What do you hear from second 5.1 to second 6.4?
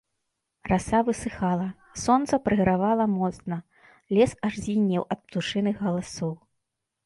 ад птушыных галасоў.